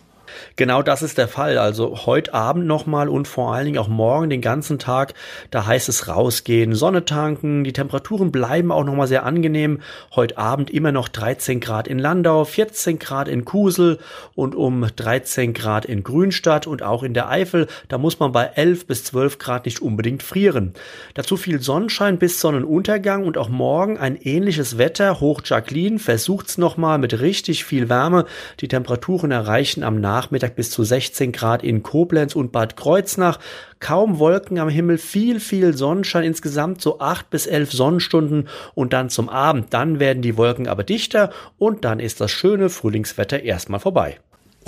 Genau 0.57 0.83
das 0.83 1.03
ist 1.03 1.19
der 1.19 1.29
Fall. 1.29 1.59
Also 1.59 2.07
heute 2.07 2.35
Abend 2.35 2.67
nochmal 2.67 3.09
und 3.09 3.29
vor 3.29 3.55
allen 3.55 3.67
Dingen 3.67 3.79
auch 3.79 3.89
morgen 3.89 4.31
den 4.31 4.41
ganzen 4.41 4.79
Tag, 4.79 5.15
da 5.51 5.67
heißt 5.67 5.89
es 5.89 6.09
rausgehen, 6.09 6.75
Sonne 6.75 7.05
tanken, 7.05 7.65
die 7.65 7.73
Temperaturen 7.73 8.33
bleiben 8.33 8.73
auch 8.73 8.85
nochmal 8.85 9.07
sehr 9.07 9.25
angenehm. 9.25 9.81
Heute 10.15 10.39
Abend 10.39 10.71
immer 10.71 10.93
noch 10.93 11.09
13 11.09 11.61
Grad 11.61 11.89
in 11.89 11.99
Landau, 11.99 12.45
14 12.45 12.99
Grad 12.99 13.29
in 13.29 13.45
Kusel 13.45 13.99
und 14.35 14.55
um 14.55 14.87
13 14.95 15.55
Grad 15.55 15.85
in 15.85 16.03
Grünstadt 16.03 16.67
und 16.67 16.83
auch 16.83 17.03
in 17.03 17.15
der 17.15 17.29
Eifel. 17.29 17.67
Da 17.89 17.99
muss 17.99 18.19
man 18.19 18.33
bei 18.33 18.45
11 18.47 18.87
bis 18.87 19.05
12 19.05 19.39
Grad 19.39 19.65
nicht 19.65 19.81
unbedingt 19.81 20.23
frieren. 20.23 20.75
Dazu 21.15 21.37
viel 21.37 21.61
Sonnenschein 21.61 22.19
bis 22.19 22.41
Sonnenuntergang 22.41 23.25
und 23.25 23.39
auch 23.39 23.49
morgen 23.49 23.99
ein 23.99 24.17
ähnliches 24.17 24.79
Wetter. 24.79 25.21
Hoch 25.21 25.41
Jacqueline 25.45 25.99
versucht's 25.99 26.59
nochmal 26.59 26.99
mit 26.99 27.21
richtig 27.21 27.65
viel 27.65 27.89
Wärme. 27.89 28.27
Die 28.61 28.69
Temperaturen 28.69 29.31
erreichen 29.31 29.83
am 29.83 30.01
Nachmittag 30.01 30.18
Nachmittag 30.19 30.57
bis 30.57 30.73
zu 30.73 30.83
16 30.83 31.31
Grad 31.31 31.63
in 31.63 31.85
Koblenz 31.85 32.35
und 32.35 32.51
Bad 32.51 32.77
Kreuznach. 32.77 33.39
Kaum 33.79 34.19
Wolken 34.19 34.59
am 34.59 34.69
Himmel, 34.69 34.99
viel, 34.99 35.39
viel 35.39 35.77
Sonnenschein, 35.77 36.25
insgesamt 36.25 36.83
so 36.83 36.99
8 36.99 37.31
bis 37.31 37.47
11 37.47 37.71
Sonnenstunden 37.71 38.49
und 38.75 38.93
dann 38.93 39.11
zum 39.11 39.29
Abend. 39.29 39.73
Dann 39.73 40.01
werden 40.01 40.21
die 40.21 40.37
Wolken 40.37 40.67
aber 40.67 40.83
dichter 40.83 41.31
und 41.57 41.85
dann 41.85 42.01
ist 42.01 42.21
das 42.21 42.33
schöne 42.33 42.69
Frühlingswetter 42.69 43.45
erstmal 43.45 43.79
vorbei. 43.79 44.19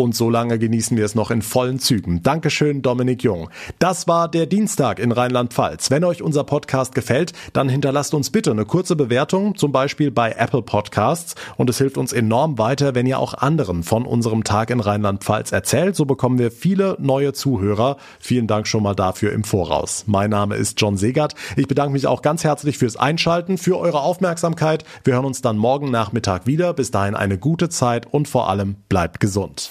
Und 0.00 0.16
so 0.16 0.30
lange 0.30 0.58
genießen 0.58 0.96
wir 0.96 1.04
es 1.04 1.14
noch 1.14 1.30
in 1.30 1.42
vollen 1.42 1.78
Zügen. 1.78 2.22
Dankeschön, 2.22 2.80
Dominik 2.80 3.22
Jung. 3.22 3.50
Das 3.80 4.08
war 4.08 4.30
der 4.30 4.46
Dienstag 4.46 4.98
in 4.98 5.12
Rheinland-Pfalz. 5.12 5.90
Wenn 5.90 6.04
euch 6.04 6.22
unser 6.22 6.42
Podcast 6.42 6.94
gefällt, 6.94 7.34
dann 7.52 7.68
hinterlasst 7.68 8.14
uns 8.14 8.30
bitte 8.30 8.50
eine 8.50 8.64
kurze 8.64 8.96
Bewertung, 8.96 9.56
zum 9.56 9.72
Beispiel 9.72 10.10
bei 10.10 10.32
Apple 10.32 10.62
Podcasts. 10.62 11.34
Und 11.58 11.68
es 11.68 11.76
hilft 11.76 11.98
uns 11.98 12.14
enorm 12.14 12.56
weiter, 12.56 12.94
wenn 12.94 13.04
ihr 13.04 13.18
auch 13.18 13.34
anderen 13.34 13.82
von 13.82 14.06
unserem 14.06 14.42
Tag 14.42 14.70
in 14.70 14.80
Rheinland-Pfalz 14.80 15.52
erzählt. 15.52 15.96
So 15.96 16.06
bekommen 16.06 16.38
wir 16.38 16.50
viele 16.50 16.96
neue 16.98 17.34
Zuhörer. 17.34 17.98
Vielen 18.20 18.46
Dank 18.46 18.68
schon 18.68 18.82
mal 18.82 18.94
dafür 18.94 19.34
im 19.34 19.44
Voraus. 19.44 20.04
Mein 20.06 20.30
Name 20.30 20.56
ist 20.56 20.80
John 20.80 20.96
Segert. 20.96 21.34
Ich 21.56 21.68
bedanke 21.68 21.92
mich 21.92 22.06
auch 22.06 22.22
ganz 22.22 22.42
herzlich 22.42 22.78
fürs 22.78 22.96
Einschalten, 22.96 23.58
für 23.58 23.78
eure 23.78 24.00
Aufmerksamkeit. 24.00 24.82
Wir 25.04 25.12
hören 25.12 25.26
uns 25.26 25.42
dann 25.42 25.58
morgen 25.58 25.90
Nachmittag 25.90 26.46
wieder. 26.46 26.72
Bis 26.72 26.90
dahin 26.90 27.14
eine 27.14 27.36
gute 27.36 27.68
Zeit 27.68 28.06
und 28.10 28.28
vor 28.28 28.48
allem 28.48 28.76
bleibt 28.88 29.20
gesund. 29.20 29.70